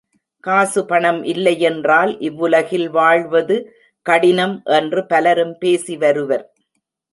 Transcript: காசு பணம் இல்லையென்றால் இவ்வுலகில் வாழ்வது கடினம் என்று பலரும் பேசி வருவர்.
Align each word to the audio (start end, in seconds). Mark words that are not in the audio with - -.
காசு 0.43 0.85
பணம் 0.85 1.19
இல்லையென்றால் 1.23 2.19
இவ்வுலகில் 2.19 2.89
வாழ்வது 2.89 3.57
கடினம் 4.05 4.61
என்று 4.79 5.05
பலரும் 5.05 5.55
பேசி 5.59 5.97
வருவர். 5.97 6.45